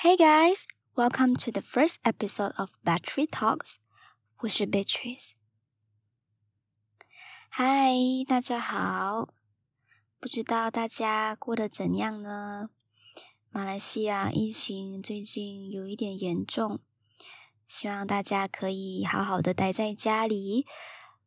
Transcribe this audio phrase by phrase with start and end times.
[0.00, 0.64] Hey guys,
[0.94, 3.78] welcome to the first episode of Battery Talks.
[4.42, 5.32] 我是 Beatrice。
[7.48, 7.92] 嗨，
[8.28, 9.28] 大家好。
[10.20, 12.70] 不知道大家过得怎样呢？
[13.50, 16.78] 马来西亚疫情最近有一点严重，
[17.66, 20.64] 希望大家可以好好的待在家里，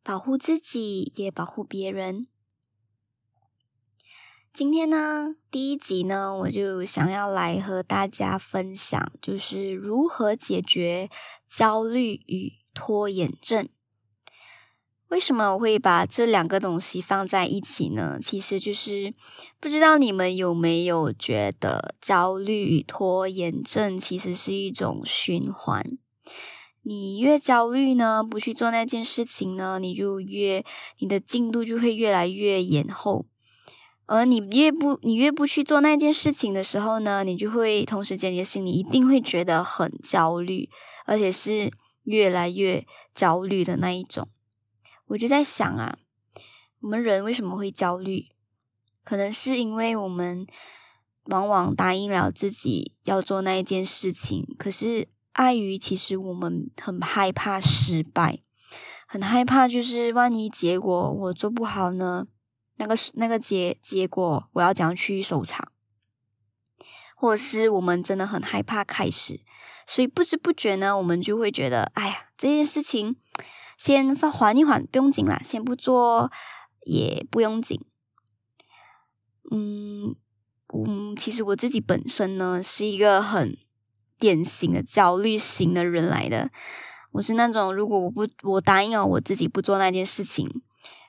[0.02, 2.26] 保护自己，也保护别人。
[4.52, 11.08] 今天呢，第一集呢，我就想要来和大家分享，就是如何解决
[11.48, 13.66] 焦虑与拖延症。
[15.08, 18.18] 为什么我会把这两个东西放在一起呢？
[18.22, 19.14] 其实就是
[19.58, 25.96] 不知道你们有没有觉得，焦虑与拖延症其实是一种循环。
[26.82, 30.62] 你越焦虑呢，不去做那件事情呢，你就越
[30.98, 33.24] 你的进度就会越来越延后。
[34.12, 40.68] 而你越不，你越不去做那件事情的时候呢，你就会同时间你的心里一定会觉得很焦虑，
[41.06, 44.28] 而且是越来越焦虑的那一种。
[45.06, 45.96] 我就在想啊，
[46.80, 48.26] 我们人为什么会焦虑？
[49.02, 50.46] 可能是因为我们
[51.24, 58.38] 往往答应了自己要做那一件事情，可是碍于其实我们很害怕失败，
[59.08, 62.26] 很害怕就是万一结果我做不好呢？
[62.82, 65.70] 那个那个结结果，我要怎样去收场？
[67.14, 69.40] 或者是我们真的很害怕开始，
[69.86, 73.14] 所以不知不觉呢，我们就会觉得，哎呀，这件事情
[73.78, 76.32] 先放缓一缓，不用紧啦，先不做
[76.84, 77.80] 也不用紧。
[79.52, 80.16] 嗯
[80.74, 83.56] 嗯，其实我自己本身呢，是一个很
[84.18, 86.50] 典型的焦虑型的人来的。
[87.12, 90.62] 我是那种，如果我不我答应了我自己不做那件事情。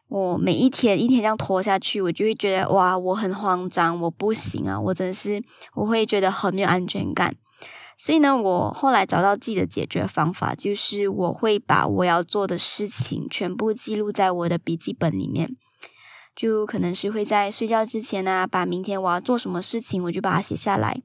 [0.09, 7.35] 我每一天一天这样拖下去，我就会觉得哇，我很慌张，我不行啊，我真的是我会觉得很没有安全感。
[7.97, 15.55] 所以呢，我后来找到自己的解决方法，就是我会把我要做的事情全部记录在我的笔记本里面，
[16.35, 21.01] 就可能是会在睡觉之前呢，把明天我要做什么事情，我就把它写下来，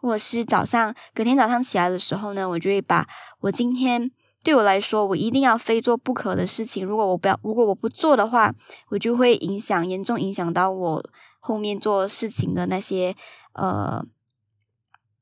[0.00, 3.08] 或者是早上隔天早上起来的时候呢，我就会把
[3.40, 4.12] 我今天。
[4.44, 6.84] 对我来说，我一定要非做不可的事情。
[6.84, 8.52] 如果我不要，如果我不做的话，
[8.88, 11.04] 我就会影响严重影响到我
[11.38, 13.14] 后面做事情的那些
[13.52, 14.04] 呃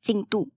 [0.01, 0.49] 进度，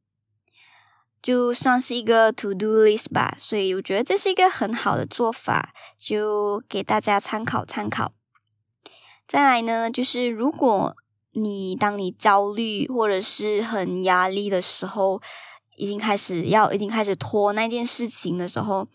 [1.22, 3.36] 就算是一个 to do list 吧。
[3.38, 8.14] 所以我觉得这是一个很好的做法，就给大家参考参考。
[9.28, 10.96] 再来呢，就是如果
[11.32, 15.22] 你当你焦虑或者是很压力的时候。
[15.78, 18.88] 已经开始要已经开始拖那件事情的时候，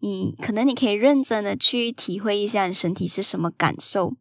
[0.00, 4.14] 你可能你可以认真的去体会一下你身体是什么感受。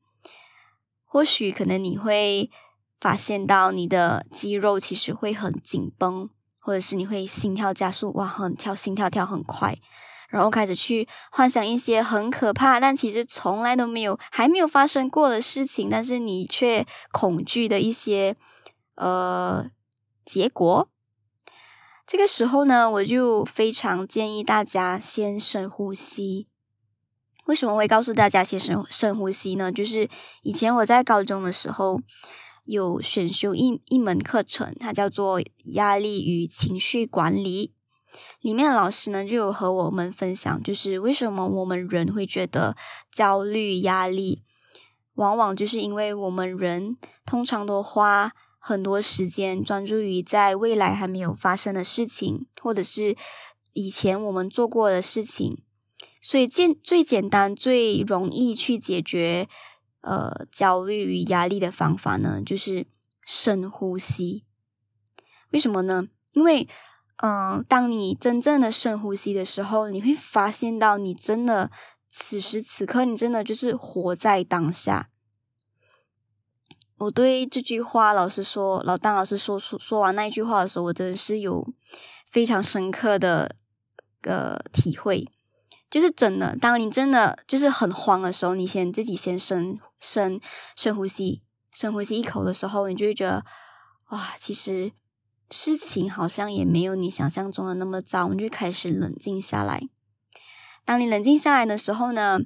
[1.05, 2.51] 或许可能你会
[2.99, 9.77] 发现到你的肌肉其实会很紧绷，或者是你会心跳加速，哇，很跳心跳跳很快，
[10.29, 18.35] 然后开始去幻想一些很可怕，但其实从来都没有还没有发生过的事情，但是你却恐惧的一些
[18.95, 19.69] 呃
[20.25, 20.89] 结果。
[22.07, 26.47] 这个时候呢，我就非常建议大家先深呼吸。
[27.47, 29.73] 为什么会告诉大家先深深呼吸呢？
[29.73, 30.09] 就是
[30.41, 31.99] 以前我在高中的时候
[32.63, 35.41] 有选修一一门课程，它叫做
[35.73, 37.73] 压力与情绪管理。
[38.39, 42.77] 里面的老师呢就有和我们分享，就是为什么我们人会觉得
[43.11, 44.43] 焦虑、压力，
[45.15, 48.31] 往往就是因为我们人通常都花。
[48.57, 53.15] 很多时间专注于在未来还没有发生的事情，或者是
[53.73, 55.61] 以前我们做过的事情，
[56.21, 59.47] 所以简最简单、最容易去解决
[60.01, 62.87] 呃焦虑与压力的方法呢，就是
[63.25, 64.43] 深呼吸。
[65.51, 66.07] 为什么呢？
[66.33, 66.67] 因为
[67.23, 71.71] 嗯，当你真正的深呼吸的时候，你会发现到你真的
[72.11, 75.09] 此时此刻，你真的就是活在当下。
[76.97, 81.67] 我对这句话，老师说，老当老师说说说完那一句话的时候，我真的是有
[82.25, 83.55] 非常深刻的
[84.23, 85.27] 呃体会。
[85.89, 90.41] 就是真的，当你真的就是很慌的时候，你先自己先深深
[90.75, 91.41] 深呼吸，
[91.71, 93.45] 深呼吸一口的时候，你就会觉得
[94.09, 94.91] 哇，其实
[95.49, 99.87] 事情好像也没有你想象中的那么糟，你就开始冷静下来。
[100.83, 102.39] 当你冷静下来的时候呢，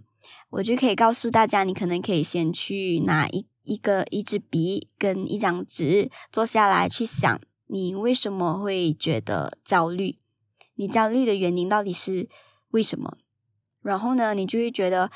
[0.51, 3.47] 我就可以告诉大家，你可能可以先去拿一。
[3.63, 10.17] 一个一支笔跟一张纸，坐下来去想，你为什么会觉得焦虑？
[10.75, 12.27] 你焦虑的原因到底是
[12.71, 13.17] 为什么？
[13.81, 15.11] 然后呢，你就会觉得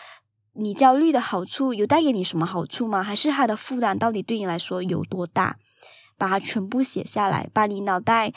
[0.53, 3.01] 你焦虑的好处有带给你什么好处吗？
[3.01, 5.57] 还是它的负担到底对你来说有多大？
[6.17, 8.31] 把它全部写下来，把你脑袋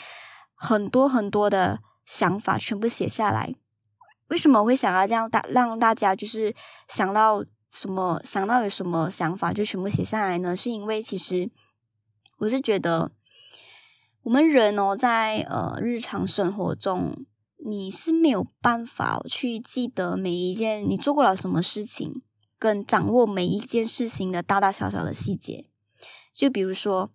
[0.55, 3.55] 很多很多的想法全部写下来。
[4.28, 6.55] 为什么会想要这样大让大家就是
[6.88, 10.56] 想到什么想到有什么想法就全部写下来呢？
[10.56, 11.50] 是因为其实
[12.38, 13.12] 我是觉得
[14.25, 17.26] 我们人哦，在呃日常生活中，
[17.65, 22.23] 你是没有办法去记得每一件你做过了什么事情，
[22.59, 25.67] 跟掌握每一件事情的大大小小的细节。
[26.32, 27.11] 就比如说。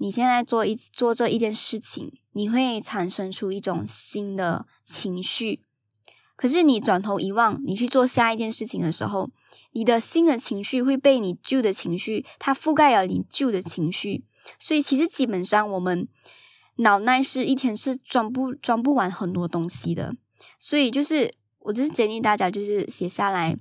[0.00, 5.64] 你现在做一做这一件事情，你会产生出一种新的情绪。
[6.36, 9.28] 可是你转头一望，你去做下一件事情的时候，
[9.78, 14.24] 你的新的情绪会被你旧的情绪，它覆盖了你旧的情绪。
[14.58, 16.08] 所以其实基本上我们
[16.78, 20.16] 脑袋是一天是装不装不完很多东西的。
[20.58, 23.56] 所以就是我只是建议大家，就是写下来，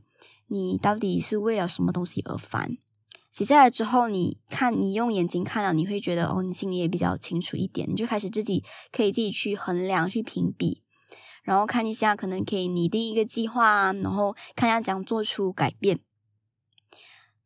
[0.47, 2.79] 你到底是为了什么东西而烦。
[3.29, 10.81] 写下来之后，你看，你用眼睛看了，你会觉得哦，你心里也比较清楚一点，你就开始自己可以自己去衡量、去评比，
[11.43, 15.99] 然后看一下，可能可以拟定一个计划啊，然后看一下怎样做出改变。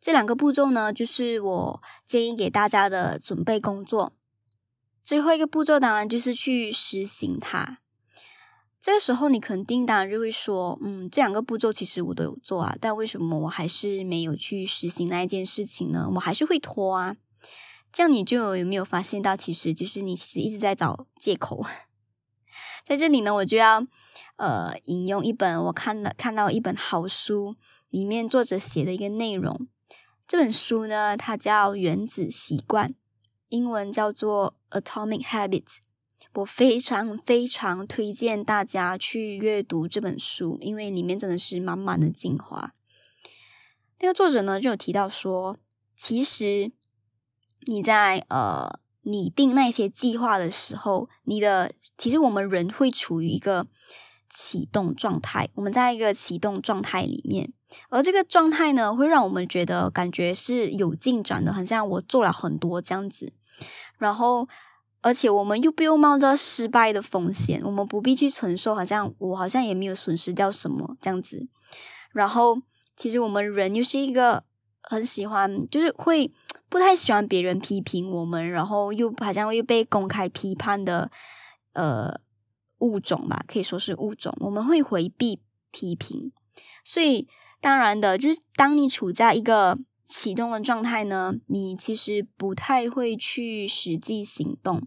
[0.02, 4.14] 这两个步骤呢，就是我建议给大家的准备工作。
[5.04, 7.78] 最后一个步骤当然就是去实行它。
[8.80, 16.10] 这个时候，你肯定当然就会说，嗯，这两个步骤其实我都有做啊，但为什么我还是没有去实行那一件事情呢？
[16.16, 17.16] 我还是会拖啊。
[17.92, 21.64] 这样你就有没有发现到，其实就是你其实一直在找借口。
[22.84, 23.86] 在这里呢，我就要
[24.38, 27.56] 呃引用一本我看了看到一本好书
[27.92, 29.68] 里面作者写的一个内容。
[30.32, 32.92] 这本书呢，它叫《原子习惯》，
[33.50, 35.60] 英文叫做《Atomic Habits》。
[36.36, 42.74] 我非常非常推荐大家去阅读这本书，因为里面真的是满满的精华。
[44.00, 45.58] 那个作者呢就有提到说，
[45.98, 46.72] 其实
[47.68, 53.68] 你在呃拟定那些计划的时候，你的其实我们人会处于一个
[54.30, 57.52] 启动状态，我们在一个启动状态里面，
[57.90, 63.34] 而这个状态呢会让我们觉得感觉是有进展的，很像我做了很多这样子，
[63.98, 64.48] 然后。
[65.04, 71.48] 而且我们又不用冒着失败的风险，我们不必去承受，好像我好像也没有损失掉什么这样子。
[72.12, 72.62] 然后，
[72.96, 74.44] 其实我们人又是一个
[74.84, 76.32] 很喜欢，就是会
[76.70, 81.10] 不太喜欢别人批评我们，然后又好像又被公开批判的
[81.74, 82.22] 呃
[82.78, 84.32] 物种吧，可以说是物种。
[84.42, 85.42] 我们会回避
[85.72, 86.32] 批评，
[86.84, 87.28] 所以
[87.62, 89.78] 当然的，就是当你处在一个。
[90.04, 91.36] 启动的状态呢？
[91.48, 94.86] 你其实不太会去实际行动。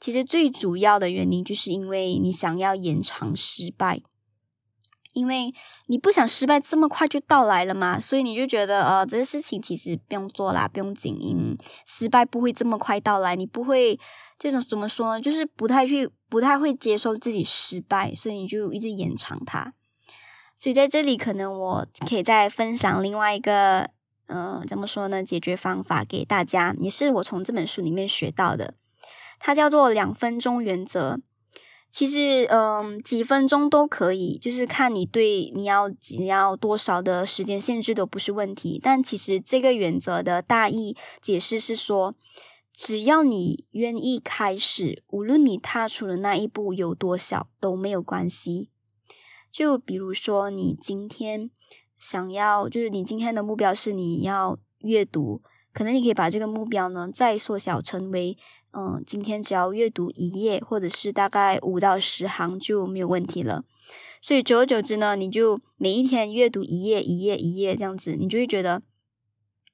[0.00, 4.02] 其实最主要的原因就是因为你想要延长失败，
[5.12, 5.54] 因为
[5.86, 13.36] 你不想失败这么快就到来了嘛，所以你就觉得呃，这个事情其实不用做啦，不用紧，因失败不会这么快到来。
[13.36, 13.96] 你不会
[14.36, 15.20] 这种怎么说呢？
[15.20, 19.74] 就是不太去，不太会接受自己失败，所以你就一直延长它。
[20.56, 23.90] 所以在这里，可能我可以再分享另外一个。
[24.28, 25.22] 嗯，怎么说呢？
[25.22, 28.74] 解决方法给大家，也是我从这本书里面学到的。
[29.38, 31.20] 它叫做两分钟原则。
[31.88, 35.88] 其实，嗯，几分钟都可以，就是看你对你要
[36.18, 38.80] 你要多少的时间限制都不是问题。
[38.82, 42.16] 但其实这个原则的大意解释是说，
[42.72, 48.70] 只要你愿意开始，无论你踏出的那一步有多小都没有关系。
[49.50, 51.50] 就比如说，你今天。
[51.98, 55.40] 想要就是你今天的目标是你要阅读，
[55.72, 58.36] 可能你可以把这个目标呢再缩小成为，
[58.72, 63.64] 嗯，今天只要阅读一页，或者是大概五到十行就没有问题了。
[64.20, 68.82] 所以久而久之呢，你就每一天阅读一页一页一页这样子，你就会觉得，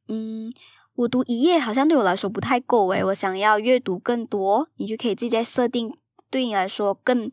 [0.06, 0.54] 嗯，
[0.94, 5.92] 我读一页好像对我来说不太够诶，我想要阅读更多，你就可以自己再设定
[6.32, 7.30] 对你来说更。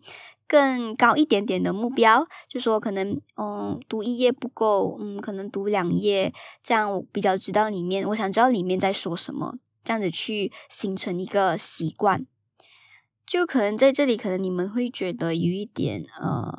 [0.51, 12.25] 更高一点点的目标，就说可能，嗯，读一页不够，嗯，可能读两页，这样我比较知道里面，我想知道里面在说什么，这样子去形成一个习惯。
[13.27, 16.51] 就可能在这里，可能你们会觉得有一点呃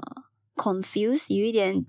[0.55, 1.85] confuse，有一点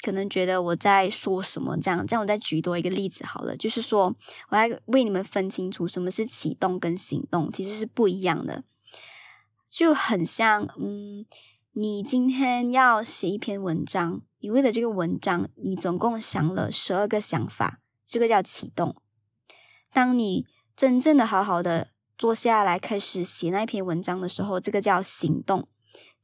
[0.00, 4.14] 可能觉得我在说什么，这样，这样我再举多一个例子好了，就是说
[4.50, 8.62] 我来为你们分清楚什么是启动跟行动，其实是不一样的。
[9.78, 11.24] 就很像，嗯，
[11.70, 19.00] 你今天要写一篇文章，你为了这个文章，你总共想了十二个想法，这个叫启动。
[19.92, 20.44] 当你
[20.74, 25.68] 真正的好好的坐下来开始写那篇文章的时候，这个叫行动。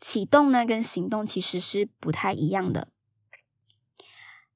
[0.00, 2.88] 启动呢，跟行动其实是不太一样的。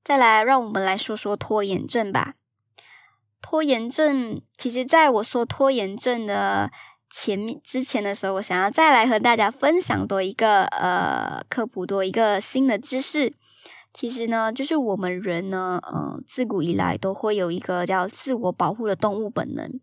[0.03, 2.35] 再来，让我们来说说拖延症吧。
[3.41, 6.73] 拖延症，其实在我说拖延症的。
[7.21, 13.35] 前面之前的时候，我想要再来和大家分享多一个呃科普多一个新的知识。
[13.93, 19.81] 其实呢，就是我们人呢，呃，自古以来都会有一个叫自我保护的动物本能。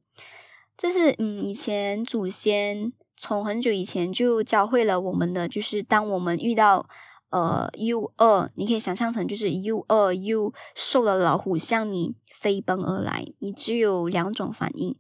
[0.78, 6.88] 这是嗯，以前祖先从很久以前就教会了我们的，就是当我们遇到
[7.32, 14.96] 呃 U 二，你可以想象成就是 U 二 U 瘦的老虎向你飞奔而来，你只有两种反应。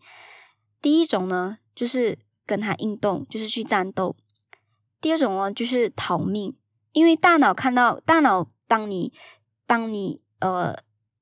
[0.85, 4.15] 第一种呢，就是跟他硬动，就是去战斗；
[5.01, 6.55] 第二种呢，就是逃命。
[6.91, 9.11] 因为大脑看到大脑当你
[9.65, 10.77] 当你呃，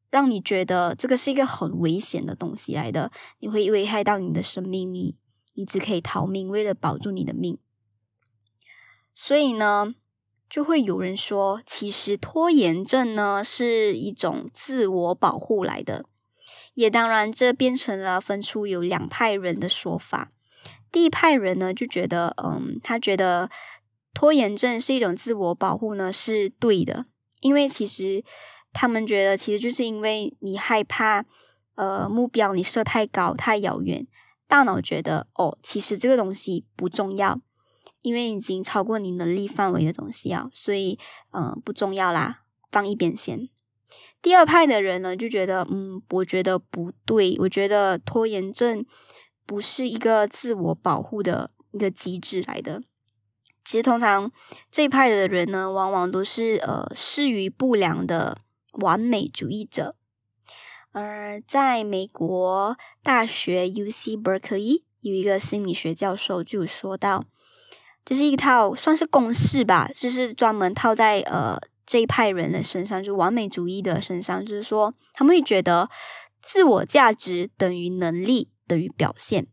[0.09, 5.15] 让你觉得这个是一个很危险的东西来的，你会危害到你的生命，你
[5.53, 7.57] 你只可以逃命，为了保住你的命。
[9.15, 9.95] 所以呢，
[10.49, 16.03] 就会有人说，其实拖延症呢是一种自我保护来的。
[16.73, 20.31] 也当然，这变成了分出有两派人的说法。
[20.91, 23.49] 第一派人呢，就觉得，嗯，他觉得
[24.13, 27.05] 拖延症是一种自我保护呢，是对的。
[27.41, 28.23] 因为其实
[28.71, 31.25] 他们觉得，其实就是因为你害怕，
[31.75, 34.07] 呃，目标你设太高太遥远，
[34.47, 37.41] 大脑觉得，哦，其实这个东西不重要，
[38.01, 40.97] 因为已经超过你能力范围的东西啊，所以，
[41.31, 43.49] 嗯，不重要啦，放一边先。
[44.21, 48.85] 第二派的人呢，就觉得，嗯，我觉得不对，我觉得拖延症
[49.45, 52.81] 不是一个自我保护的一个机制来的。
[53.65, 54.31] 其实，通常
[54.71, 58.37] 这一派的人呢，往往都是呃，适于不良的
[58.73, 59.93] 完美主义者。
[60.93, 67.25] 而在美国大学 U C Berkeley 有一个心理学教授就说到，
[68.05, 71.59] 这是一套算是公式吧，就是专门套在呃。
[71.85, 75.89] 这一派人的身上，就完美主义的身上，就是说，他们会觉得
[76.41, 79.47] 自我价值等于能力等于表现。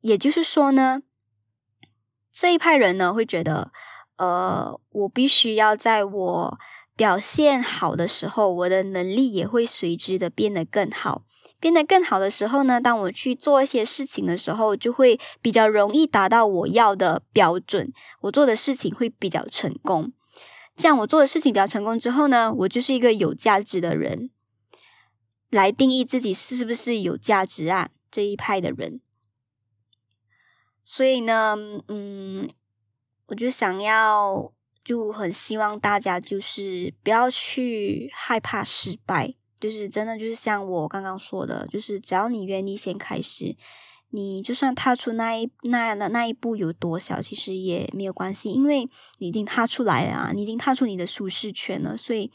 [0.00, 1.02] 也就是说呢，
[2.32, 3.72] 这一派人呢会觉得，
[4.16, 6.58] 呃，我必须要在我
[6.96, 11.22] 表现好的时候，我的能力也会随之的变得更好。
[11.60, 20.12] 变得更好的时候呢，当我去做一些事情的时候，就会比较容易达到我要的标准，我做的事情会比较成功。
[20.78, 24.30] 这样我做的事情比较成功之后呢，我就是一个有价值的人，
[25.50, 29.00] 来定义自己是不是有价值啊这一派的人。
[30.84, 31.56] 所以呢，
[31.88, 32.48] 嗯，
[33.26, 34.52] 我就想要，
[34.84, 43.56] 就很希望大家就是不要去害怕失败，就是真的就是像我刚刚说的，就是只要你愿意先开始。
[44.10, 48.88] 你就算踏出那一那那那一步有多小，其实也没有关系，因为
[49.18, 51.96] 你已经踏出来了啊，你已经踏出你的舒适圈了。
[51.96, 52.30] 所以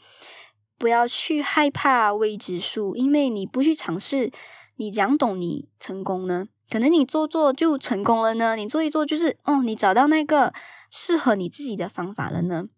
[0.78, 4.30] 不要去害怕未知数，因为你不去尝试，
[4.76, 6.46] 你讲懂你成功呢？
[6.70, 8.54] 可能你做做就成功了呢？
[8.56, 10.52] 你做一做就是哦，你找到那个
[10.90, 12.68] 适合你自己的方法了呢？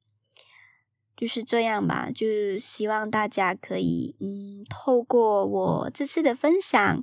[1.15, 7.03] 就是这样吧，就希望大家可以嗯，透过我这次的分享。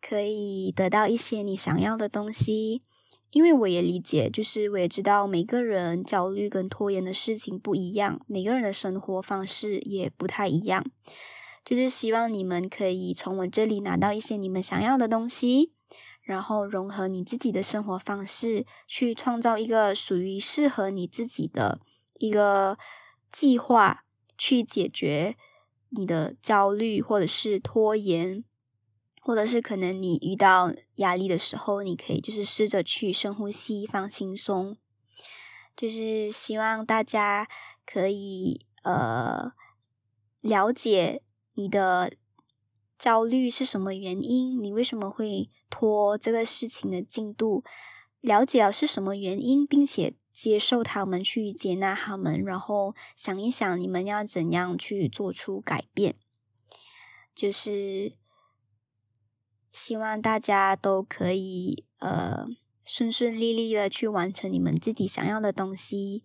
[0.00, 2.82] 可以得到一些你想要的东西，
[3.30, 10.84] 因为我也理解，就是我也知道每个人焦虑跟拖延的事情不一样，每个人的生活方式也不太一样。
[11.64, 15.72] 就是希望你们可以从我这里拿到一些你们想要的东西，
[16.22, 21.80] 然后融合你自己的生活方式，去创造一个属于适合你自己的
[22.18, 22.78] 一个
[23.30, 24.04] 计划，
[24.38, 25.36] 去解决
[25.90, 28.44] 你的焦虑或者是拖延。
[29.28, 34.78] 或者是可能你遇到压力的时候，你可以就是试着去深呼吸，放轻松。
[35.76, 37.46] 就是希望大家
[37.84, 39.52] 可以呃
[40.40, 41.20] 了解
[41.52, 42.10] 你的
[42.98, 47.62] 焦虑是什么原因，你为什么会拖这个事情的进度？
[48.22, 56.16] 了解了是什么原因，并且接受他们，去接纳他们，然后想一想你们要怎样去做出改变，
[57.34, 58.16] 就是。
[59.78, 62.48] 希望大家都可以呃
[62.84, 66.24] 顺顺利利的去完成你们自己想要的东西。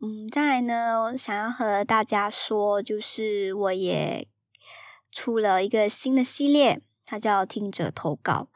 [0.00, 4.26] 嗯，再来呢，我想要和大家说，就是我也
[5.12, 8.48] 出了一个新的系列，它叫听者投稿。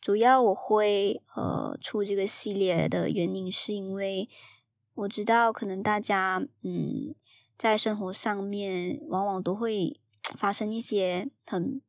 [0.00, 4.26] 主要我会呃出这个系列的原因，是因为
[4.94, 7.14] 我知道可能大家嗯
[7.58, 10.00] 在生活上面往往都会
[10.34, 11.82] 发生一些很。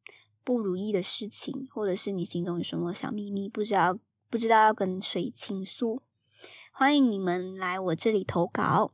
[0.50, 3.96] 不如意的事情，或者是你心中有什么小秘密，不知道
[4.32, 6.01] 不知道要跟谁倾诉，
[6.72, 8.91] 欢迎你们来我这里投稿，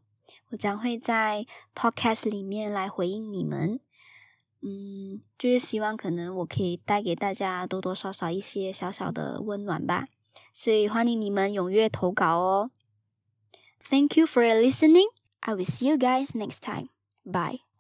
[0.49, 3.79] 我将会在 podcast 里面来回应你们。
[4.59, 10.09] 嗯，就是希望可能我可以带给大家多多少少一些小小的温暖吧。
[10.51, 12.71] 所以欢迎你们踊跃投稿哦。
[13.89, 15.07] Thank you for listening.
[15.39, 16.89] I will see you guys next time.
[17.23, 17.64] Bye.